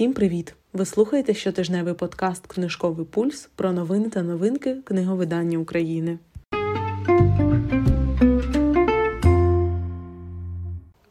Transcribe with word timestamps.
Всім 0.00 0.12
привіт! 0.12 0.54
Ви 0.72 0.86
слухаєте 0.86 1.34
щотижневий 1.34 1.94
подкаст 1.94 2.46
Книжковий 2.46 3.06
пульс 3.06 3.48
про 3.54 3.72
новини 3.72 4.08
та 4.10 4.22
новинки 4.22 4.76
книговидання 4.84 5.58
України. 5.58 6.18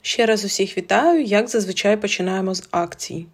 Ще 0.02 0.25
раз 0.25 0.46
усіх 0.46 0.78
вітаю, 0.78 1.23
як 1.23 1.47
зазвичай 1.47 2.02
починаємо 2.02 2.55
з 2.55 2.67
акцій. 2.71 3.25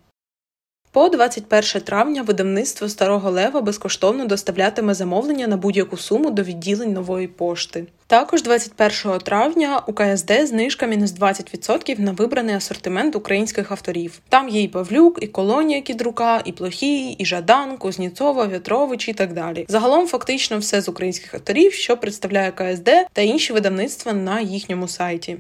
По 0.96 1.10
21 1.10 1.82
травня 1.82 2.24
видавництво 2.24 2.90
Старого 2.90 3.30
Лева 3.30 3.62
безкоштовно 3.62 4.26
доставлятиме 4.26 4.94
замовлення 4.94 5.48
на 5.48 5.58
будь-яку 5.58 5.98
суму 5.98 6.32
до 6.32 6.44
відділень 6.44 6.94
нової 6.94 7.28
пошти. 7.28 7.86
Також 8.08 8.44
21 8.44 9.20
травня 9.20 9.82
у 9.88 9.94
КСД 9.94 10.32
знижка 10.48 10.86
мінус 10.86 11.12
20% 11.12 12.00
на 12.00 12.12
вибраний 12.12 12.56
асортимент 12.56 13.16
українських 13.16 13.72
авторів. 13.72 14.20
Там 14.30 14.50
є 14.50 14.62
і 14.62 14.68
Павлюк, 14.68 15.20
і 15.22 15.28
Колонія 15.28 15.82
Кідрука, 15.82 16.42
і 16.46 16.52
Плохій, 16.52 17.12
і 17.12 17.26
Жадан, 17.26 17.78
Кузніцова, 17.78 18.46
В'ятрович 18.46 19.08
і 19.08 19.14
так 19.14 19.34
далі. 19.34 19.66
Загалом, 19.70 20.08
фактично, 20.08 20.58
все 20.58 20.82
з 20.82 20.90
українських 20.90 21.34
авторів, 21.34 21.74
що 21.74 21.98
представляє 21.98 22.52
КСД 22.52 22.90
та 23.14 23.22
інші 23.22 23.54
видавництва 23.54 24.14
на 24.14 24.42
їхньому 24.42 24.88
сайті. 24.88 25.38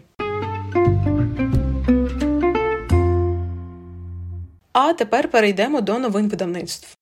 А 4.77 4.93
тепер 4.93 5.27
перейдемо 5.27 5.81
до 5.81 5.99
новин 5.99 6.29
видавництв. 6.29 6.97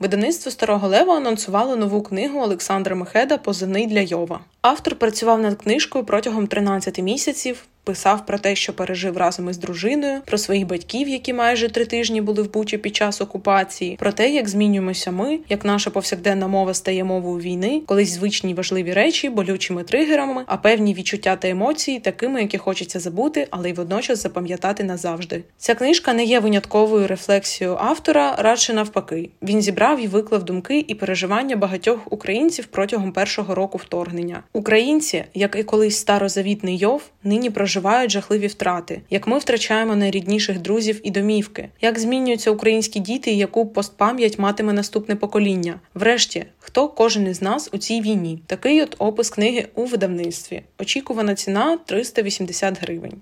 Видавництво 0.00 0.50
Старого 0.50 0.88
Лева 0.88 1.16
анонсувало 1.16 1.76
нову 1.76 2.02
книгу 2.02 2.38
Олександра 2.38 2.94
Мехеда 2.94 3.38
Позивний 3.38 3.86
для 3.86 4.00
Йова. 4.00 4.40
Автор 4.60 4.94
працював 4.96 5.40
над 5.40 5.62
книжкою 5.62 6.04
протягом 6.04 6.46
13 6.46 6.98
місяців, 6.98 7.64
писав 7.84 8.26
про 8.26 8.38
те, 8.38 8.56
що 8.56 8.72
пережив 8.72 9.16
разом 9.16 9.50
із 9.50 9.58
дружиною, 9.58 10.20
про 10.24 10.38
своїх 10.38 10.66
батьків, 10.66 11.08
які 11.08 11.32
майже 11.32 11.68
три 11.68 11.84
тижні 11.84 12.20
були 12.20 12.42
в 12.42 12.52
Бучі 12.52 12.78
під 12.78 12.96
час 12.96 13.20
окупації, 13.20 13.96
про 13.96 14.12
те, 14.12 14.30
як 14.30 14.48
змінюємося 14.48 15.10
ми, 15.10 15.38
як 15.48 15.64
наша 15.64 15.90
повсякденна 15.90 16.48
мова 16.48 16.74
стає 16.74 17.04
мовою 17.04 17.38
війни, 17.38 17.82
колись 17.86 18.10
звичні 18.10 18.54
важливі 18.54 18.92
речі, 18.92 19.30
болючими 19.30 19.84
тригерами, 19.84 20.42
а 20.46 20.56
певні 20.56 20.94
відчуття 20.94 21.36
та 21.36 21.48
емоції, 21.48 22.00
такими, 22.00 22.40
які 22.40 22.58
хочеться 22.58 23.00
забути, 23.00 23.46
але 23.50 23.70
й 23.70 23.72
водночас 23.72 24.22
запам'ятати 24.22 24.84
назавжди. 24.84 25.44
Ця 25.58 25.74
книжка 25.74 26.12
не 26.12 26.24
є 26.24 26.40
винятковою 26.40 27.06
рефлексією 27.06 27.76
автора, 27.80 28.36
радше 28.38 28.74
навпаки. 28.74 29.30
Він 29.42 29.62
зібрав 29.62 30.00
і 30.00 30.06
виклав 30.06 30.44
думки 30.44 30.84
і 30.88 30.94
переживання 30.94 31.56
багатьох 31.56 32.12
українців 32.12 32.66
протягом 32.66 33.12
першого 33.12 33.54
року 33.54 33.78
вторгнення. 33.78 34.42
Українці, 34.52 35.24
як 35.34 35.56
і 35.58 35.62
колись 35.62 35.96
старозавітний 35.96 36.76
Йов, 36.76 37.02
нині 37.24 37.50
проживають 37.50 37.71
жахливі 37.80 38.46
втрати, 38.46 39.02
як 39.10 39.26
ми 39.26 39.38
втрачаємо 39.38 39.96
найрідніших 39.96 40.58
друзів 40.58 41.00
і 41.04 41.10
домівки, 41.10 41.68
як 41.80 41.98
змінюються 41.98 42.50
українські 42.50 43.00
діти, 43.00 43.30
і 43.30 43.36
яку 43.36 43.66
постпам'ять 43.66 44.38
матиме 44.38 44.72
наступне 44.72 45.16
покоління. 45.16 45.80
Врешті, 45.94 46.44
хто 46.58 46.88
кожен 46.88 47.26
із 47.26 47.42
нас 47.42 47.70
у 47.72 47.78
цій 47.78 48.00
війні? 48.00 48.42
Такий 48.46 48.82
от 48.82 48.96
опис 48.98 49.30
книги 49.30 49.68
у 49.74 49.84
видавництві. 49.84 50.62
Очікувана 50.78 51.34
ціна 51.34 51.76
380 51.76 52.80
гривень. 52.80 53.20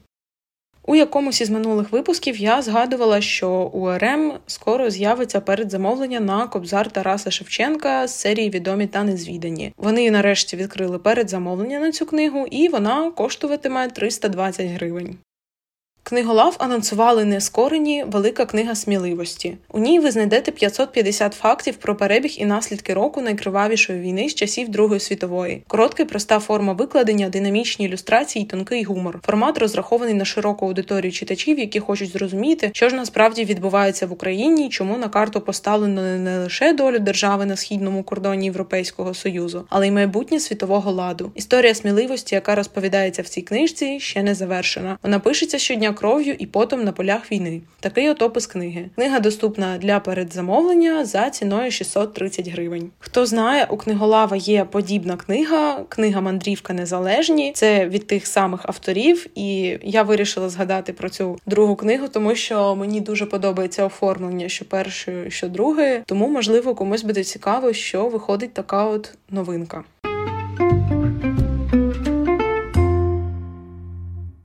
У 0.91 0.95
якомусь 0.95 1.41
із 1.41 1.51
минулих 1.51 1.93
випусків 1.93 2.37
я 2.37 2.63
згадувала, 2.63 3.21
що 3.21 3.51
у 3.51 3.99
РМ 3.99 4.33
скоро 4.47 4.91
з'явиться 4.91 5.41
передзамовлення 5.41 6.21
на 6.21 6.47
кобзар 6.47 6.91
Тараса 6.91 7.31
Шевченка 7.31 8.07
з 8.07 8.21
серії 8.21 8.51
Відомі 8.51 8.87
та 8.87 9.05
незвідані. 9.05 9.73
Вони 9.77 10.11
нарешті 10.11 10.57
відкрили 10.57 10.99
передзамовлення 10.99 11.81
на 11.81 11.93
цю 11.93 12.07
книгу, 12.07 12.47
і 12.51 12.69
вона 12.69 13.11
коштуватиме 13.11 13.89
320 13.89 14.67
гривень. 14.67 15.19
Книголав 16.11 16.57
анонсували 16.59 17.25
нескорені 17.25 18.05
Велика 18.07 18.47
книга 18.47 18.75
сміливості. 18.75 19.57
У 19.73 19.79
ній 19.79 20.01
ви 20.01 20.11
знайдете 20.11 20.51
550 20.51 21.35
фактів 21.35 21.77
про 21.77 21.97
перебіг 21.97 22.35
і 22.39 22.45
наслідки 22.45 22.95
року 22.95 23.21
найкривавішої 23.21 24.01
війни 24.01 24.29
з 24.29 24.35
часів 24.35 24.69
Другої 24.69 25.01
світової. 25.01 25.63
Коротка 25.69 26.03
і 26.03 26.07
проста 26.07 26.39
форма 26.41 26.73
викладення, 26.73 27.29
динамічні 27.29 27.87
ілюстрації, 27.87 28.45
тонкий 28.45 28.85
гумор. 28.85 29.21
Формат 29.27 29.59
розрахований 29.59 30.15
на 30.15 30.25
широку 30.25 30.67
аудиторію 30.67 31.13
читачів, 31.13 31.59
які 31.59 31.81
хочуть 31.81 32.13
зрозуміти, 32.13 32.71
що 32.75 32.89
ж 32.89 32.97
насправді 32.97 33.45
відбувається 33.45 34.07
в 34.07 34.13
Україні, 34.13 34.69
чому 34.69 34.99
на 34.99 35.09
карту 35.09 35.41
поставлено 35.41 36.03
не 36.03 36.39
лише 36.39 36.73
долю 36.73 36.99
держави 36.99 37.47
на 37.47 37.57
східному 37.57 38.03
кордоні 38.03 38.45
Європейського 38.45 39.15
союзу, 39.15 39.67
але 39.69 39.87
й 39.87 39.91
майбутнє 39.91 40.41
світового 40.41 40.93
ладу. 40.93 41.33
Історія 41.35 41.75
сміливості, 41.75 42.35
яка 42.35 42.55
розповідається 42.55 43.23
в 43.23 43.29
цій 43.29 43.43
книжці, 43.43 44.01
ще 44.01 44.23
не 44.23 44.35
завершена. 44.35 44.99
Вона 45.03 45.19
пишеться 45.19 45.59
щодня 45.59 45.93
кров'ю 46.01 46.35
і 46.39 46.47
потом 46.47 46.85
на 46.85 46.93
полях 46.93 47.33
війни. 47.33 47.61
Такий 47.81 48.11
от 48.11 48.23
опис 48.23 48.47
книги. 48.47 48.91
Книга 48.95 49.21
доступна 49.21 49.79
для 49.79 50.01
передзамовлення 50.01 51.05
за 51.05 51.31
ціною 51.31 51.71
630 51.71 52.49
гривень. 52.49 52.91
Хто 52.99 53.27
знає, 53.27 53.67
у 53.71 53.77
книголава 53.77 54.37
є 54.37 54.65
подібна 54.65 55.17
книга, 55.17 55.85
книга 55.89 56.21
Мандрівка 56.21 56.73
Незалежні. 56.73 57.53
Це 57.55 57.87
від 57.87 58.07
тих 58.07 58.27
самих 58.27 58.61
авторів, 58.65 59.27
і 59.35 59.79
я 59.83 60.03
вирішила 60.03 60.49
згадати 60.49 60.93
про 60.93 61.09
цю 61.09 61.39
другу 61.47 61.77
книгу, 61.77 62.09
тому 62.09 62.35
що 62.35 62.77
мені 62.77 63.01
дуже 63.01 63.27
подобається 63.27 63.87
оформлення, 63.87 64.49
що 64.49 64.65
першої, 64.65 65.31
що 65.31 65.49
другої. 65.49 66.03
Тому, 66.07 66.29
можливо, 66.29 66.75
комусь 66.75 67.03
буде 67.03 67.25
цікаво, 67.25 67.73
що 67.73 68.09
виходить 68.09 68.53
така 68.53 68.85
от 68.85 69.15
новинка. 69.31 69.85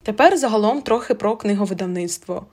Тепер 0.06 0.38
загалом 0.38 0.82
трохи 0.82 1.14
про 1.14 1.36
книговидавництво. 1.36 2.46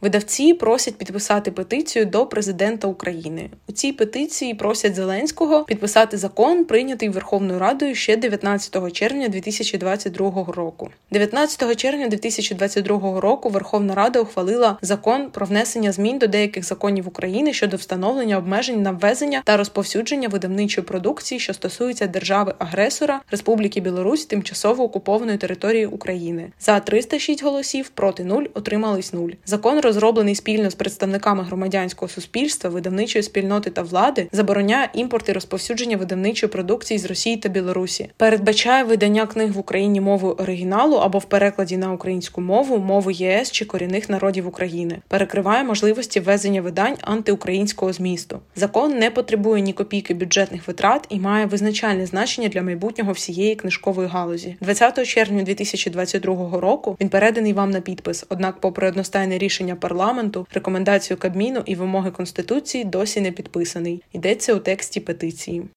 Видавці 0.00 0.54
просять 0.54 0.96
підписати 0.96 1.50
петицію 1.50 2.06
до 2.06 2.26
президента 2.26 2.88
України. 2.88 3.50
У 3.68 3.72
цій 3.72 3.92
петиції 3.92 4.54
просять 4.54 4.94
Зеленського 4.94 5.64
підписати 5.64 6.16
закон, 6.16 6.64
прийнятий 6.64 7.08
Верховною 7.08 7.58
Радою 7.58 7.94
ще 7.94 8.16
19 8.16 8.92
червня 8.92 9.28
2022 9.28 10.44
року. 10.48 10.90
19 11.10 11.76
червня 11.76 12.08
2022 12.08 13.20
року 13.20 13.48
Верховна 13.48 13.94
Рада 13.94 14.20
ухвалила 14.20 14.78
закон 14.82 15.30
про 15.30 15.46
внесення 15.46 15.92
змін 15.92 16.18
до 16.18 16.26
деяких 16.26 16.64
законів 16.64 17.08
України 17.08 17.52
щодо 17.52 17.76
встановлення 17.76 18.38
обмежень 18.38 18.82
на 18.82 18.90
ввезення 18.90 19.42
та 19.44 19.56
розповсюдження 19.56 20.28
видавничої 20.28 20.86
продукції, 20.86 21.40
що 21.40 21.54
стосується 21.54 22.06
держави-агресора 22.06 23.20
Республіки 23.30 23.80
Білорусь, 23.80 24.26
тимчасово 24.26 24.84
окупованої 24.84 25.38
території 25.38 25.86
України. 25.86 26.52
За 26.60 26.80
306 26.80 27.42
голосів 27.42 27.88
проти 27.88 28.24
0 28.24 28.42
отримались 28.54 29.12
0. 29.12 29.28
Закон 29.46 29.80
розроблений 29.88 30.34
спільно 30.34 30.70
з 30.70 30.74
представниками 30.74 31.42
громадянського 31.42 32.08
суспільства, 32.08 32.70
видавничої 32.70 33.22
спільноти 33.22 33.70
та 33.70 33.82
влади, 33.82 34.28
забороняє 34.32 34.88
імпорт 34.94 35.28
і 35.28 35.32
розповсюдження 35.32 35.96
видавничої 35.96 36.52
продукції 36.52 36.98
з 36.98 37.04
Росії 37.04 37.36
та 37.36 37.48
Білорусі, 37.48 38.10
передбачає 38.16 38.84
видання 38.84 39.26
книг 39.26 39.52
в 39.52 39.58
Україні 39.58 40.00
мовою 40.00 40.34
оригіналу 40.34 40.96
або 40.96 41.18
в 41.18 41.24
перекладі 41.24 41.76
на 41.76 41.92
українську 41.92 42.40
мову, 42.40 42.78
мову 42.78 43.10
ЄС 43.10 43.50
чи 43.50 43.64
корінних 43.64 44.08
народів 44.08 44.46
України, 44.48 44.98
перекриває 45.08 45.64
можливості 45.64 46.20
ввезення 46.20 46.62
видань 46.62 46.96
антиукраїнського 47.00 47.92
змісту. 47.92 48.38
Закон 48.56 48.98
не 48.98 49.10
потребує 49.10 49.62
ні 49.62 49.72
копійки 49.72 50.14
бюджетних 50.14 50.68
витрат 50.68 51.06
і 51.08 51.20
має 51.20 51.46
визначальне 51.46 52.06
значення 52.06 52.48
для 52.48 52.62
майбутнього 52.62 53.12
всієї 53.12 53.54
книжкової 53.54 54.08
галузі. 54.08 54.56
20 54.60 55.06
червня 55.06 55.42
2022 55.42 56.60
року 56.60 56.96
він 57.00 57.08
переданий 57.08 57.52
вам 57.52 57.70
на 57.70 57.80
підпис. 57.80 58.26
Однак, 58.28 58.60
попри 58.60 58.88
одностайне 58.88 59.38
рішення 59.38 59.76
парламенту, 59.78 60.46
рекомендацію 60.52 61.16
Кабміну 61.16 61.62
і 61.66 61.74
вимоги 61.74 62.10
Конституції 62.10 62.84
досі 62.84 63.20
не 63.20 63.32
підписаний. 63.32 64.02
Йдеться 64.12 64.54
у 64.54 64.58
тексті 64.58 65.00
петиції. 65.00 65.68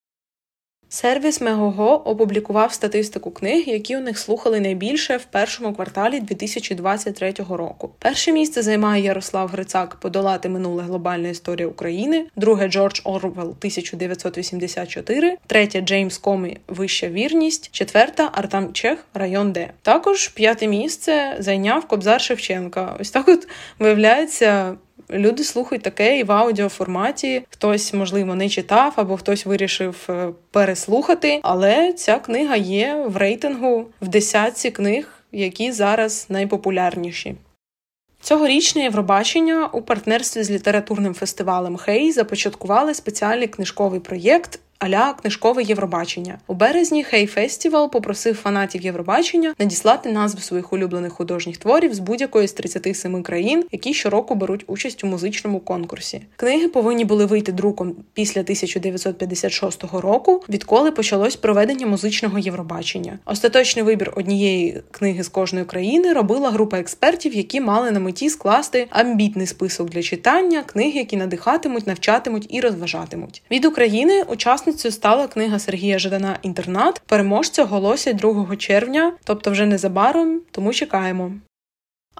Сервіс 0.94 1.40
Мегого 1.40 2.08
опублікував 2.08 2.72
статистику 2.72 3.30
книг, 3.30 3.64
які 3.66 3.96
у 3.96 4.00
них 4.00 4.18
слухали 4.18 4.60
найбільше 4.60 5.16
в 5.16 5.24
першому 5.24 5.74
кварталі 5.74 6.20
2023 6.20 7.34
року. 7.48 7.90
Перше 7.98 8.32
місце 8.32 8.62
займає 8.62 9.02
Ярослав 9.02 9.48
Грицак 9.48 9.96
Подолати 9.96 10.48
минуле 10.48 10.82
глобальна 10.82 11.28
історія 11.28 11.68
України, 11.68 12.26
друге 12.36 12.68
Джордж 12.68 13.00
Орвел 13.04 13.48
1984, 13.48 15.36
третє 15.46 15.80
Джеймс 15.80 16.18
Комі 16.18 16.58
Вища 16.68 17.08
вірність, 17.08 17.68
четверта 17.72 18.30
Артам 18.32 18.72
Чех 18.72 18.98
Район 19.14 19.52
Д. 19.52 19.70
Також 19.82 20.28
п'яте 20.28 20.66
місце 20.66 21.36
зайняв 21.38 21.86
Кобзар 21.86 22.20
Шевченка. 22.20 22.96
Ось 23.00 23.10
так 23.10 23.28
от 23.28 23.48
виявляється. 23.78 24.76
Люди 25.10 25.44
слухають 25.44 25.82
таке 25.82 26.18
і 26.18 26.24
в 26.24 26.32
аудіоформаті. 26.32 27.42
Хтось, 27.50 27.94
можливо, 27.94 28.34
не 28.34 28.48
читав 28.48 28.92
або 28.96 29.16
хтось 29.16 29.46
вирішив 29.46 29.96
е, 30.08 30.28
переслухати. 30.50 31.40
Але 31.42 31.92
ця 31.92 32.18
книга 32.18 32.56
є 32.56 33.04
в 33.08 33.16
рейтингу 33.16 33.86
в 34.02 34.08
десятці 34.08 34.70
книг, 34.70 35.08
які 35.32 35.72
зараз 35.72 36.26
найпопулярніші. 36.28 37.34
Цьогорічне 38.22 38.82
Євробачення 38.82 39.66
у 39.72 39.82
партнерстві 39.82 40.42
з 40.42 40.50
літературним 40.50 41.14
фестивалем 41.14 41.76
Хей 41.76 42.12
започаткували 42.12 42.94
спеціальний 42.94 43.48
книжковий 43.48 44.00
проєкт 44.00 44.60
аля 44.82 45.14
книжкове 45.20 45.62
Євробачення. 45.62 46.38
У 46.46 46.54
березні 46.54 47.04
Хей 47.04 47.26
Фестівал 47.26 47.90
попросив 47.90 48.36
фанатів 48.36 48.82
Євробачення 48.82 49.54
надіслати 49.58 50.12
назви 50.12 50.40
своїх 50.40 50.72
улюблених 50.72 51.12
художніх 51.12 51.56
творів 51.56 51.94
з 51.94 51.98
будь-якої 51.98 52.48
з 52.48 52.52
37 52.52 53.22
країн, 53.22 53.64
які 53.72 53.94
щороку 53.94 54.34
беруть 54.34 54.64
участь 54.66 55.04
у 55.04 55.06
музичному 55.06 55.60
конкурсі. 55.60 56.22
Книги 56.36 56.68
повинні 56.68 57.04
були 57.04 57.26
вийти 57.26 57.52
друком 57.52 57.94
після 58.14 58.40
1956 58.40 59.84
року, 59.92 60.44
відколи 60.48 60.90
почалось 60.90 61.36
проведення 61.36 61.86
музичного 61.86 62.38
Євробачення. 62.38 63.18
Остаточний 63.24 63.84
вибір 63.84 64.12
однієї 64.16 64.82
книги 64.90 65.22
з 65.22 65.28
кожної 65.28 65.64
країни 65.64 66.12
робила 66.12 66.50
група 66.50 66.78
експертів, 66.78 67.34
які 67.34 67.60
мали 67.60 67.90
на 67.90 68.00
меті 68.00 68.30
скласти 68.30 68.86
амбітний 68.90 69.46
список 69.46 69.90
для 69.90 70.02
читання, 70.02 70.62
книги, 70.62 70.98
які 70.98 71.16
надихатимуть, 71.16 71.86
навчатимуть 71.86 72.46
і 72.50 72.60
розважатимуть. 72.60 73.42
Від 73.50 73.64
України 73.64 74.24
учасницею 74.72 74.92
стала 74.92 75.28
книга 75.28 75.58
Сергія 75.58 75.98
Жадана 75.98 76.38
Інтернат. 76.42 77.02
Переможця 77.06 77.62
оголосять 77.62 78.16
2 78.16 78.56
червня, 78.56 79.12
тобто 79.24 79.50
вже 79.50 79.66
незабаром, 79.66 80.40
тому 80.50 80.72
чекаємо. 80.72 81.32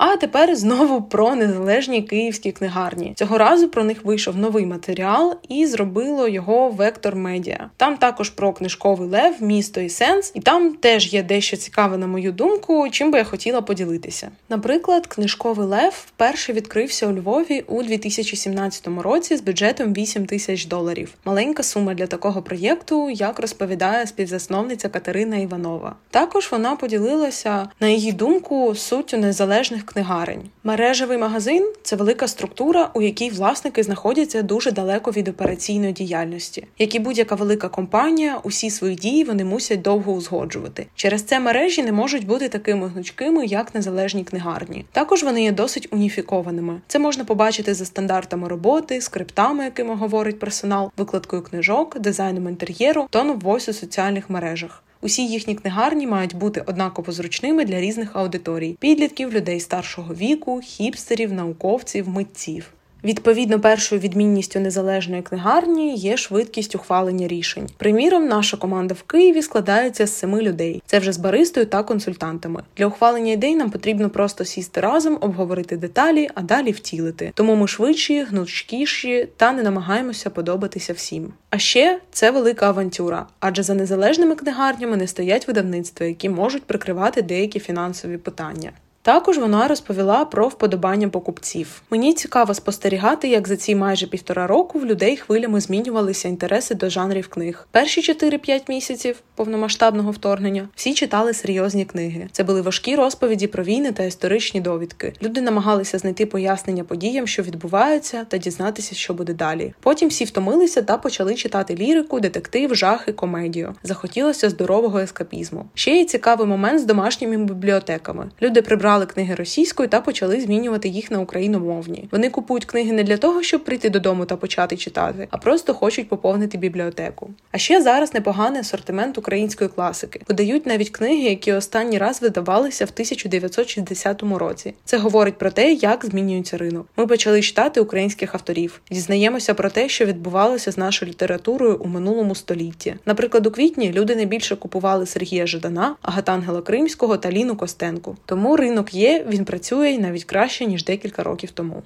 А 0.05 0.17
тепер 0.17 0.57
знову 0.57 1.03
про 1.03 1.35
незалежні 1.35 2.03
київські 2.03 2.53
книгарні. 2.53 3.13
Цього 3.17 3.39
разу 3.39 3.69
про 3.69 3.85
них 3.85 4.05
вийшов 4.05 4.37
новий 4.37 4.67
матеріал 4.67 5.37
і 5.49 5.67
зробило 5.67 6.29
його 6.29 6.69
Вектор 6.69 7.17
Медіа. 7.17 7.71
Там 7.77 7.97
також 7.97 8.31
про 8.31 8.53
книжковий 8.53 9.09
лев, 9.09 9.35
місто 9.41 9.81
і 9.81 9.89
сенс, 9.89 10.33
і 10.35 10.41
там 10.41 10.75
теж 10.75 11.15
є 11.15 11.23
дещо 11.23 11.57
цікаве, 11.57 11.97
на 11.99 12.07
мою 12.07 12.33
думку, 12.33 12.89
чим 12.91 13.11
би 13.11 13.19
я 13.19 13.25
хотіла 13.25 13.63
поділитися. 13.63 14.31
Наприклад, 14.49 15.07
книжковий 15.07 15.67
лев 15.67 16.05
вперше 16.07 16.53
відкрився 16.53 17.07
у 17.07 17.13
Львові 17.13 17.65
у 17.69 17.83
2017 17.83 18.89
році 18.99 19.37
з 19.37 19.41
бюджетом 19.41 19.93
8 19.93 20.27
тисяч 20.27 20.67
доларів. 20.67 21.15
Маленька 21.25 21.63
сума 21.63 21.95
для 21.95 22.07
такого 22.07 22.43
проєкту, 22.43 23.11
як 23.11 23.41
розповідає 23.41 24.07
співзасновниця 24.07 24.89
Катерина 24.89 25.37
Іванова. 25.37 25.97
Також 26.11 26.49
вона 26.53 26.77
поділилася 26.77 27.69
на 27.81 27.89
її 27.89 28.13
думку 28.13 28.75
суттю 28.75 29.17
незалежних 29.17 29.87
книгарень. 29.93 30.43
Мережевий 30.65 31.19
магазин 31.19 31.73
це 31.83 31.97
велика 31.97 32.29
структура, 32.29 32.91
у 32.95 33.03
якій 33.03 33.31
власники 33.31 33.83
знаходяться 33.83 34.43
дуже 34.43 34.71
далеко 34.71 35.11
від 35.11 35.29
операційної 35.29 35.93
діяльності. 35.93 36.67
Як 36.79 36.95
і 36.95 36.99
будь-яка 36.99 37.35
велика 37.35 37.69
компанія, 37.69 38.41
усі 38.43 38.71
свої 38.71 38.95
дії 38.95 39.25
вони 39.25 39.45
мусять 39.45 39.83
довго 39.83 40.13
узгоджувати. 40.13 40.87
Через 40.95 41.23
це 41.23 41.41
мережі 41.41 41.83
не 41.83 41.93
можуть 41.93 42.27
бути 42.27 42.49
такими 42.49 42.89
гнучкими, 42.89 43.47
як 43.47 43.75
незалежні 43.75 44.25
книгарні. 44.25 44.85
Також 44.93 45.23
вони 45.23 45.43
є 45.43 45.53
досить 45.53 45.89
уніфікованими. 45.91 46.81
Це 46.87 46.99
можна 46.99 47.25
побачити 47.25 47.75
за 47.75 47.85
стандартами 47.85 48.49
роботи, 48.49 49.01
скриптами, 49.01 49.65
якими 49.65 49.95
говорить 49.95 50.39
персонал, 50.39 50.91
викладкою 50.97 51.43
книжок, 51.43 51.99
дизайном 51.99 52.49
інтер'єру, 52.49 53.07
тоном 53.11 53.39
войс 53.39 53.69
у 53.69 53.73
соціальних 53.73 54.31
мережах. 54.31 54.83
Усі 55.05 55.27
їхні 55.27 55.55
книгарні 55.55 56.07
мають 56.07 56.35
бути 56.37 56.63
однаково 56.67 57.13
зручними 57.13 57.65
для 57.65 57.81
різних 57.81 58.17
аудиторій: 58.17 58.77
підлітків, 58.81 59.33
людей 59.33 59.61
старшого 59.61 60.15
віку, 60.15 60.61
хіпстерів, 60.61 61.33
науковців, 61.33 62.09
митців. 62.09 62.73
Відповідно, 63.05 63.61
першою 63.61 64.01
відмінністю 64.01 64.61
незалежної 64.61 65.23
книгарні 65.23 65.95
є 65.95 66.17
швидкість 66.17 66.75
ухвалення 66.75 67.29
рішень. 67.29 67.69
Приміром, 67.77 68.29
наша 68.29 68.57
команда 68.57 68.95
в 68.95 69.03
Києві 69.03 69.43
складається 69.43 70.07
з 70.07 70.19
семи 70.19 70.43
людей. 70.43 70.83
Це 70.87 70.99
вже 70.99 71.13
з 71.13 71.19
баристою 71.19 71.67
та 71.67 71.83
консультантами. 71.83 72.63
Для 72.77 72.87
ухвалення 72.87 73.33
ідей 73.33 73.55
нам 73.55 73.71
потрібно 73.71 74.11
просто 74.11 74.45
сісти 74.45 74.81
разом, 74.81 75.19
обговорити 75.21 75.77
деталі, 75.77 76.29
а 76.35 76.43
далі 76.43 76.73
втілити. 76.73 77.33
Тому 77.35 77.55
ми 77.57 77.69
швидші, 77.69 78.23
гнучкіші 78.23 79.29
та 79.37 79.53
не 79.53 79.63
намагаємося 79.63 80.31
подобатися 80.31 80.93
всім. 80.93 81.33
А 81.51 81.59
ще 81.59 82.01
це 82.13 82.31
велика 82.31 82.69
авантюра, 82.69 83.27
адже 83.41 83.63
за 83.63 83.75
незалежними 83.75 84.35
книгарнями 84.35 84.97
не 84.97 85.07
стоять 85.07 85.49
видавництва, 85.49 86.07
які 86.07 86.29
можуть 86.29 86.65
прикривати 86.65 87.23
деякі 87.23 87.61
фінансові 87.61 88.17
питання. 88.17 88.73
Також 89.05 89.39
вона 89.39 89.69
розповіла 89.69 90.25
про 90.25 90.49
вподобання 90.49 91.09
покупців. 91.09 91.83
Мені 91.91 92.13
цікаво 92.15 92.55
спостерігати, 92.55 93.29
як 93.29 93.49
за 93.49 93.57
ці 93.57 93.75
майже 93.75 94.07
півтора 94.07 94.47
року 94.47 94.79
в 94.79 94.87
людей 94.87 95.17
хвилями 95.17 95.61
змінювалися 95.61 96.29
інтереси 96.29 96.75
до 96.75 96.91
жанрів 96.91 97.29
книг. 97.29 97.67
Перші 97.71 98.13
4-5 98.13 98.61
місяців 98.69 99.23
повномасштабного 99.35 100.11
вторгнення 100.11 100.69
всі 100.75 100.95
читали 100.95 101.35
серйозні 101.35 101.85
книги. 101.85 102.29
Це 102.33 102.45
були 102.45 102.63
важкі 102.63 102.97
розповіді 102.97 103.47
про 103.47 103.65
війни 103.65 103.93
та 103.93 104.03
історичні 104.03 104.61
довідки. 104.61 105.13
Люди 105.23 105.41
намагалися 105.41 105.99
знайти 105.99 106.27
пояснення 106.27 106.85
подіям, 106.85 107.27
що 107.27 107.43
відбуваються, 107.43 108.25
та 108.29 108.39
дізнатися, 108.39 108.95
що 108.95 109.15
буде 109.15 109.35
далі. 109.35 109.75
Потім 109.81 110.09
всі 110.09 110.25
втомилися 110.25 110.83
та 110.83 110.97
почали 110.99 111.35
читати 111.35 111.75
лірику, 111.75 112.21
детектив, 112.21 112.75
жахи, 112.75 113.13
комедію. 113.13 113.75
Захотілося 113.83 114.51
здорового 114.51 114.99
ескапізму. 114.99 115.67
Ще 115.75 115.97
є 115.97 116.05
цікавий 116.05 116.47
момент 116.47 116.81
з 116.81 116.85
домашніми 116.85 117.37
бібліотеками. 117.37 118.31
Люди 118.43 118.63
прибрали 118.63 118.92
брали 118.93 119.07
книги 119.07 119.35
російською 119.35 119.89
та 119.89 120.01
почали 120.01 120.41
змінювати 120.41 120.89
їх 120.89 121.11
на 121.11 121.19
україномовні. 121.19 122.09
Вони 122.13 122.31
купують 122.31 122.65
книги 122.65 122.93
не 122.93 123.03
для 123.03 123.17
того, 123.17 123.43
щоб 123.43 123.65
прийти 123.65 123.91
додому 123.91 124.25
та 124.25 124.37
почати 124.37 124.77
читати, 124.77 125.29
а 125.31 125.37
просто 125.37 125.75
хочуть 125.75 126.09
поповнити 126.09 126.59
бібліотеку. 126.59 127.31
А 127.53 127.59
ще 127.59 127.83
зараз 127.83 128.15
непоганий 128.15 128.61
асортимент 128.61 129.19
української 129.19 129.71
класики. 129.71 130.21
Видають 130.29 130.67
навіть 130.67 130.91
книги, 130.91 131.29
які 131.29 131.53
останній 131.53 131.99
раз 131.99 132.23
видавалися 132.23 132.85
в 132.85 132.91
1960 132.93 134.23
році. 134.23 134.75
Це 134.85 134.99
говорить 134.99 135.39
про 135.39 135.51
те, 135.51 135.73
як 135.73 136.05
змінюється 136.05 136.57
ринок. 136.59 136.87
Ми 136.97 137.07
почали 137.07 137.43
читати 137.43 137.81
українських 137.81 138.35
авторів, 138.35 138.81
дізнаємося 138.91 139.55
про 139.55 139.71
те, 139.71 139.89
що 139.89 140.05
відбувалося 140.05 140.73
з 140.73 140.79
нашою 140.79 141.11
літературою 141.11 141.77
у 141.77 141.89
минулому 141.89 142.35
столітті. 142.35 142.95
Наприклад, 143.07 143.47
у 143.47 143.51
квітні 143.51 143.93
люди 143.93 144.17
найбільше 144.17 144.57
купували 144.57 145.07
Сергія 145.07 145.47
Жадана, 145.47 145.97
Агатангела 146.03 146.63
Кримського 146.63 147.17
та 147.17 147.31
Ліну 147.31 147.57
Костенку. 147.57 148.17
Тому 148.27 148.57
ринок 148.57 148.82
ринок 148.83 148.95
є, 148.95 149.25
він 149.29 149.45
працює 149.45 149.99
навіть 149.99 150.25
краще 150.25 150.67
ніж 150.67 150.85
декілька 150.85 151.23
років 151.23 151.51
тому. 151.51 151.83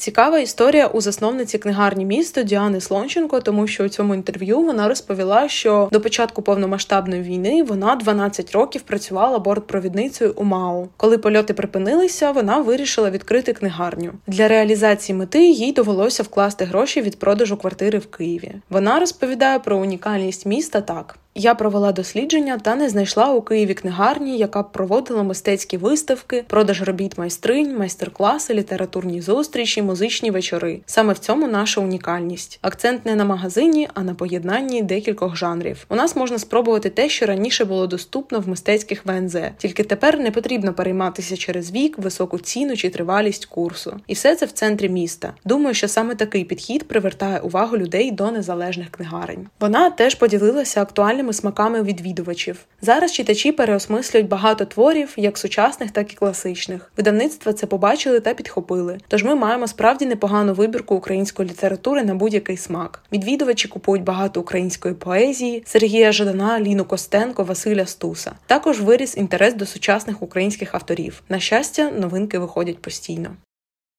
Цікава 0.00 0.38
історія 0.38 0.86
у 0.86 1.00
засновниці 1.00 1.58
книгарні 1.58 2.04
міста 2.04 2.42
Діани 2.42 2.80
Слонченко, 2.80 3.40
тому 3.40 3.66
що 3.66 3.84
у 3.84 3.88
цьому 3.88 4.14
інтерв'ю 4.14 4.60
вона 4.60 4.88
розповіла, 4.88 5.48
що 5.48 5.88
до 5.92 6.00
початку 6.00 6.42
повномасштабної 6.42 7.22
війни 7.22 7.62
вона 7.62 7.96
12 7.96 8.52
років 8.52 8.82
працювала 8.82 9.38
бортпровідницею 9.38 10.32
у 10.36 10.44
МАУ. 10.44 10.88
Коли 10.96 11.18
польоти 11.18 11.54
припинилися, 11.54 12.30
вона 12.30 12.60
вирішила 12.60 13.10
відкрити 13.10 13.52
книгарню. 13.52 14.12
Для 14.26 14.48
реалізації 14.48 15.18
мети 15.18 15.48
їй 15.48 15.72
довелося 15.72 16.22
вкласти 16.22 16.64
гроші 16.64 17.00
від 17.00 17.18
продажу 17.18 17.56
квартири 17.56 17.98
в 17.98 18.06
Києві. 18.06 18.54
Вона 18.70 19.00
розповідає 19.00 19.58
про 19.58 19.78
унікальність 19.78 20.46
міста 20.46 20.80
так. 20.80 21.18
Я 21.40 21.54
провела 21.54 21.92
дослідження 21.92 22.58
та 22.58 22.76
не 22.76 22.88
знайшла 22.88 23.32
у 23.32 23.42
Києві 23.42 23.74
книгарні, 23.74 24.38
яка 24.38 24.62
б 24.62 24.72
проводила 24.72 25.22
мистецькі 25.22 25.76
виставки, 25.76 26.44
продаж 26.48 26.82
робіт 26.82 27.18
майстринь, 27.18 27.78
майстер-класи, 27.78 28.54
літературні 28.54 29.20
зустрічі, 29.20 29.82
музичні 29.82 30.30
вечори. 30.30 30.80
Саме 30.86 31.12
в 31.12 31.18
цьому 31.18 31.46
наша 31.46 31.80
унікальність. 31.80 32.58
Акцент 32.62 33.06
не 33.06 33.14
на 33.14 33.24
магазині, 33.24 33.88
а 33.94 34.02
на 34.02 34.14
поєднанні 34.14 34.82
декількох 34.82 35.36
жанрів. 35.36 35.84
У 35.88 35.94
нас 35.94 36.16
можна 36.16 36.38
спробувати 36.38 36.90
те, 36.90 37.08
що 37.08 37.26
раніше 37.26 37.64
було 37.64 37.86
доступно 37.86 38.40
в 38.40 38.48
мистецьких 38.48 39.06
ВНЗ. 39.06 39.36
Тільки 39.58 39.84
тепер 39.84 40.20
не 40.20 40.30
потрібно 40.30 40.72
перейматися 40.72 41.36
через 41.36 41.72
вік, 41.72 41.98
високу 41.98 42.38
ціну 42.38 42.76
чи 42.76 42.90
тривалість 42.90 43.46
курсу. 43.46 44.00
І 44.06 44.14
все 44.14 44.36
це 44.36 44.46
в 44.46 44.52
центрі 44.52 44.88
міста. 44.88 45.34
Думаю, 45.44 45.74
що 45.74 45.88
саме 45.88 46.14
такий 46.14 46.44
підхід 46.44 46.88
привертає 46.88 47.38
увагу 47.38 47.76
людей 47.76 48.10
до 48.10 48.30
незалежних 48.30 48.90
книгарень. 48.90 49.46
Вона 49.60 49.90
теж 49.90 50.14
поділилася 50.14 50.82
актуальним 50.82 51.27
різними 51.28 51.32
смаками 51.32 51.82
відвідувачів. 51.82 52.64
Зараз 52.82 53.12
читачі 53.12 53.52
переосмислюють 53.52 54.28
багато 54.28 54.64
творів, 54.64 55.14
як 55.16 55.38
сучасних, 55.38 55.90
так 55.90 56.12
і 56.12 56.16
класичних. 56.16 56.92
Видавництва 56.96 57.52
це 57.52 57.66
побачили 57.66 58.20
та 58.20 58.34
підхопили. 58.34 58.98
Тож 59.08 59.24
ми 59.24 59.34
маємо 59.34 59.66
справді 59.66 60.06
непогану 60.06 60.54
вибірку 60.54 60.94
української 60.94 61.48
літератури 61.48 62.02
на 62.02 62.14
будь-який 62.14 62.56
смак. 62.56 63.02
Відвідувачі 63.12 63.68
купують 63.68 64.04
багато 64.04 64.40
української 64.40 64.94
поезії, 64.94 65.62
Сергія 65.66 66.12
Жадана, 66.12 66.60
Ліну 66.60 66.84
Костенко, 66.84 67.44
Василя 67.44 67.86
Стуса. 67.86 68.32
Також 68.46 68.80
виріс 68.80 69.16
інтерес 69.16 69.54
до 69.54 69.66
сучасних 69.66 70.22
українських 70.22 70.74
авторів. 70.74 71.22
На 71.28 71.38
щастя, 71.38 71.90
новинки 71.90 72.38
виходять 72.38 72.82
постійно. 72.82 73.30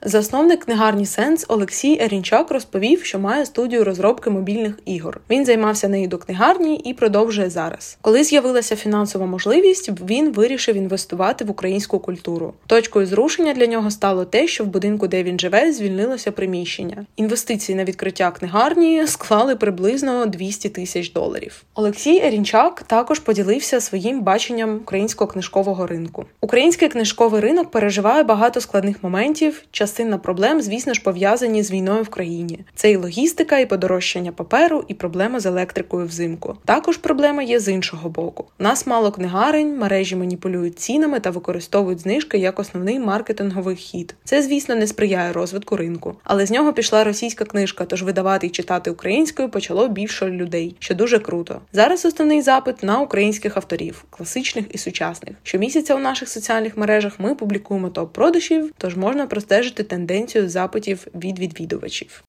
Засновник 0.04 0.66
книгарні 0.66 1.06
Сенс 1.06 1.46
Олексій 1.48 1.98
Ерінчак 2.02 2.52
розповів, 2.52 3.06
що 3.06 3.20
має 3.20 3.46
студію 3.46 3.84
розробки 3.84 4.30
мобільних 4.30 4.80
ігор. 4.86 5.22
Він 5.30 5.46
займався 5.46 5.88
нею 5.88 6.08
до 6.08 6.18
книгарні 6.18 6.76
і 6.76 6.94
продовжує 6.94 7.50
зараз. 7.50 7.98
Коли 8.02 8.24
з'явилася 8.24 8.76
фінансова 8.76 9.26
можливість, 9.26 9.90
він 10.10 10.32
вирішив 10.32 10.76
інвестувати 10.76 11.46
в 11.46 11.52
українську 11.52 12.00
культуру. 12.00 12.54
Точкою 12.68 13.06
зрушення 13.06 13.54
для 13.54 13.66
нього 13.66 13.92
стало 13.92 14.26
те, 14.26 14.48
що 14.48 14.64
в 14.64 14.68
будинку, 14.68 15.08
де 15.08 15.24
він 15.24 15.40
живе, 15.40 15.74
звільнилося 15.74 16.32
приміщення. 16.32 17.06
Інвестиції 17.16 17.76
на 17.76 17.84
відкриття 17.84 18.32
книгарні 18.32 19.08
склали 19.08 19.56
приблизно 19.56 20.26
200 20.26 20.70
тисяч 20.70 21.12
доларів. 21.12 21.64
Олексій 21.74 22.22
Ерінчак 22.22 22.84
також 22.88 23.20
поділився 23.20 23.82
своїм 23.82 24.22
баченням 24.22 24.76
українського 24.76 25.32
книжкового 25.32 25.88
ринку. 25.88 26.26
Український 26.42 26.90
книжковий 26.90 27.42
ринок 27.42 27.72
переживає 27.72 28.24
багато 28.24 28.62
складних 28.62 29.04
моментів 29.04 29.64
частина 29.90 30.18
проблем, 30.18 30.62
звісно 30.62 30.94
ж, 30.94 31.02
пов'язані 31.02 31.64
з 31.64 31.72
війною 31.72 32.04
в 32.04 32.10
країні. 32.10 32.60
Це 32.76 32.92
і 32.92 32.96
логістика, 32.96 33.60
і 33.60 33.66
подорожчання 33.66 34.32
паперу, 34.32 34.84
і 34.88 34.94
проблема 34.94 35.40
з 35.40 35.46
електрикою 35.46 36.06
взимку. 36.08 36.58
Також 36.66 36.98
проблема 36.98 37.44
є 37.44 37.60
з 37.60 37.68
іншого 37.68 38.10
боку. 38.10 38.46
У 38.60 38.64
нас 38.64 38.88
мало 38.88 39.12
книгарень, 39.12 39.78
мережі 39.78 40.16
маніпулюють 40.16 40.80
цінами 40.80 41.20
та 41.20 41.30
використовують 41.30 42.00
знижки 42.00 42.38
як 42.38 42.60
основний 42.60 43.00
маркетинговий 43.00 43.76
хід. 43.76 44.16
Це, 44.24 44.42
звісно, 44.42 44.76
не 44.76 44.88
сприяє 44.88 45.34
розвитку 45.34 45.76
ринку, 45.78 46.16
але 46.24 46.46
з 46.46 46.52
нього 46.52 46.74
пішла 46.74 47.04
російська 47.04 47.46
книжка, 47.46 47.86
тож 47.86 48.04
видавати 48.04 48.48
і 48.48 48.50
читати 48.50 48.92
українською 48.92 49.50
почало 49.50 49.88
більше 49.88 50.30
людей, 50.30 50.76
що 50.80 50.96
дуже 50.96 51.20
круто. 51.20 51.62
Зараз 51.74 52.06
основний 52.06 52.42
запит 52.42 52.84
на 52.84 53.00
українських 53.00 53.58
авторів, 53.58 54.04
класичних 54.10 54.66
і 54.72 54.78
сучасних. 54.78 55.36
Щомісяця 55.44 55.96
у 55.96 56.00
наших 56.00 56.30
соціальних 56.30 56.78
мережах 56.78 57.14
ми 57.20 57.36
публікуємо 57.36 57.90
топ 57.90 58.14
продажів, 58.14 58.72
тож 58.78 58.98
можна 58.98 59.28
простежити 59.28 59.79
тенденцію 59.84 60.50
запитів 60.50 61.08
від 61.16 61.40
відвідувачів. 61.40 62.24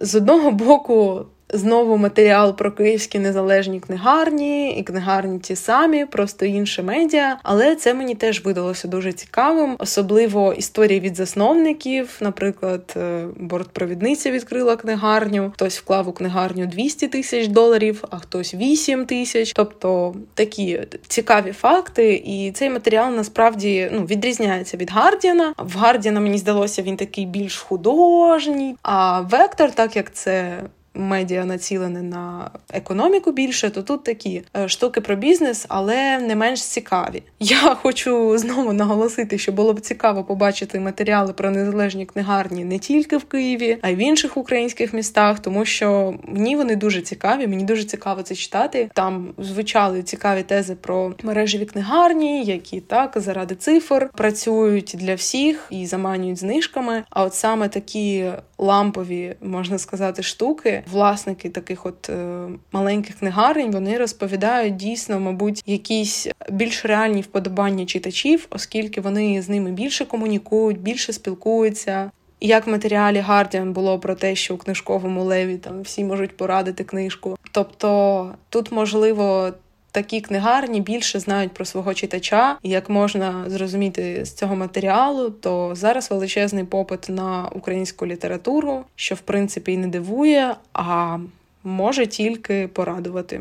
З 0.00 0.14
одного 0.14 0.50
боку, 0.50 1.26
Знову 1.54 1.96
матеріал 1.96 2.56
про 2.56 2.72
київські 2.72 3.18
незалежні 3.18 3.80
книгарні, 3.80 4.70
і 4.70 4.82
книгарні 4.82 5.38
ті 5.38 5.56
самі, 5.56 6.06
просто 6.06 6.46
інше 6.46 6.82
медіа. 6.82 7.38
Але 7.42 7.76
це 7.76 7.94
мені 7.94 8.14
теж 8.14 8.44
видалося 8.44 8.88
дуже 8.88 9.12
цікавим, 9.12 9.76
особливо 9.78 10.52
історії 10.52 11.00
від 11.00 11.16
засновників. 11.16 12.16
Наприклад, 12.20 12.94
е, 12.96 13.26
бортпровідниця 13.36 14.30
відкрила 14.30 14.76
книгарню, 14.76 15.52
хтось 15.54 15.78
вклав 15.78 16.08
у 16.08 16.12
книгарню 16.12 16.66
200 16.66 17.08
тисяч 17.08 17.48
доларів, 17.48 18.04
а 18.10 18.18
хтось 18.18 18.54
8 18.54 19.06
тисяч. 19.06 19.52
Тобто 19.52 20.14
такі 20.34 20.80
цікаві 21.08 21.52
факти. 21.52 22.22
І 22.24 22.52
цей 22.52 22.70
матеріал 22.70 23.14
насправді 23.14 23.90
ну 23.92 24.04
відрізняється 24.04 24.76
від 24.76 24.90
Гардіана. 24.90 25.54
В 25.58 25.76
Гардіана 25.76 26.20
мені 26.20 26.38
здалося 26.38 26.82
він 26.82 26.96
такий 26.96 27.26
більш 27.26 27.58
художній. 27.58 28.76
А 28.82 29.20
Вектор, 29.20 29.70
так 29.70 29.96
як 29.96 30.12
це 30.12 30.62
медіа 30.94 31.44
націлене 31.44 32.02
на 32.02 32.50
економіку 32.72 33.32
більше, 33.32 33.70
то 33.70 33.82
тут 33.82 34.04
такі 34.04 34.42
е, 34.56 34.68
штуки 34.68 35.00
про 35.00 35.16
бізнес, 35.16 35.66
але 35.68 36.18
не 36.18 36.36
менш 36.36 36.62
цікаві. 36.62 37.22
Я 37.40 37.74
хочу 37.74 38.38
знову 38.38 38.72
наголосити, 38.72 39.38
що 39.38 39.52
було 39.52 39.72
б 39.72 39.80
цікаво 39.80 40.24
побачити 40.24 40.80
матеріали 40.80 41.32
про 41.32 41.50
незалежні 41.50 42.06
книгарні 42.06 42.64
не 42.64 42.78
тільки 42.78 43.16
в 43.16 43.24
Києві, 43.24 43.78
а 43.82 43.88
й 43.88 43.94
в 43.94 43.98
інших 43.98 44.36
українських 44.36 44.92
містах, 44.92 45.40
тому 45.40 45.64
що 45.64 46.14
мені 46.22 46.56
вони 46.56 46.76
дуже 46.76 47.00
цікаві. 47.00 47.46
Мені 47.46 47.64
дуже 47.64 47.84
цікаво 47.84 48.22
це 48.22 48.34
читати. 48.34 48.90
Там 48.94 49.34
звучали 49.38 50.02
цікаві 50.02 50.42
тези 50.42 50.74
про 50.74 51.14
мережеві 51.22 51.64
книгарні, 51.64 52.44
які 52.44 52.80
так 52.80 53.12
заради 53.16 53.54
цифр 53.54 54.10
працюють 54.14 54.94
для 54.98 55.14
всіх 55.14 55.66
і 55.70 55.86
заманюють 55.86 56.38
знижками. 56.38 57.04
А 57.10 57.24
от 57.24 57.34
саме 57.34 57.68
такі 57.68 58.30
лампові, 58.58 59.36
можна 59.42 59.78
сказати, 59.78 60.22
штуки 60.22 60.84
власники 60.92 61.50
таких 61.50 61.86
от 61.86 62.10
е, 62.10 62.48
маленьких 62.72 63.18
книгарень 63.18 63.72
вони 63.72 63.98
розповідають 63.98 64.76
дійсно, 64.76 65.20
мабуть, 65.20 65.62
якісь 65.66 66.26
більш 66.50 66.84
реальні 66.84 67.20
вподобання 67.20 67.86
читачів, 67.86 68.46
оскільки 68.50 69.00
вони 69.00 69.42
з 69.42 69.48
ними 69.48 69.72
більше 69.72 70.04
комунікують, 70.04 70.80
більше 70.80 71.12
спілкуються. 71.12 72.10
Як 72.40 72.66
в 72.66 72.70
матеріалі 72.70 73.24
Guardian 73.28 73.72
було 73.72 73.98
про 73.98 74.14
те, 74.14 74.34
що 74.34 74.54
у 74.54 74.58
книжковому 74.58 75.24
леві 75.24 75.56
там 75.56 75.82
всі 75.82 76.04
можуть 76.04 76.36
порадити 76.36 76.84
книжку. 76.84 77.36
Тобто 77.52 78.34
тут 78.48 78.72
можливо 78.72 79.52
такі 79.94 80.20
книгарні 80.20 80.80
більше 80.80 81.20
знають 81.20 81.52
про 81.52 81.64
свого 81.64 81.94
читача, 81.94 82.58
і 82.62 82.68
як 82.68 82.90
можна 82.90 83.44
зрозуміти 83.46 84.24
з 84.24 84.32
цього 84.32 84.56
матеріалу, 84.56 85.30
то 85.30 85.74
зараз 85.74 86.10
величезний 86.10 86.64
попит 86.64 87.08
на 87.08 87.48
українську 87.52 88.06
літературу, 88.06 88.84
що 88.96 89.14
в 89.14 89.20
принципі 89.20 89.72
і 89.72 89.76
не 89.76 89.86
дивує, 89.86 90.56
а 90.72 91.18
може 91.64 92.06
тільки 92.06 92.68
порадувати. 92.68 93.40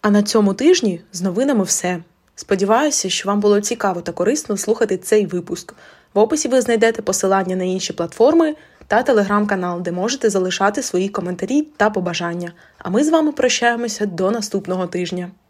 А 0.00 0.10
на 0.10 0.22
цьому 0.22 0.54
тижні 0.54 1.00
з 1.12 1.22
новинами 1.22 1.64
все. 1.64 1.98
Сподіваюся, 2.34 3.10
що 3.10 3.28
вам 3.28 3.40
було 3.40 3.60
цікаво 3.60 4.00
та 4.00 4.12
корисно 4.12 4.56
слухати 4.56 4.96
цей 4.96 5.26
випуск. 5.26 5.74
В 6.14 6.18
описі 6.18 6.48
ви 6.48 6.60
знайдете 6.60 7.02
посилання 7.02 7.56
на 7.56 7.64
інші 7.64 7.92
платформи 7.92 8.54
та 8.86 9.02
телеграм-канал, 9.02 9.80
де 9.80 9.92
можете 9.92 10.30
залишати 10.30 10.82
свої 10.82 11.08
коментарі 11.08 11.62
та 11.62 11.90
побажання. 11.90 12.52
А 12.78 12.90
ми 12.90 13.04
з 13.04 13.08
вами 13.08 13.32
прощаємося 13.32 14.06
до 14.06 14.30
наступного 14.30 14.86
тижня. 14.86 15.30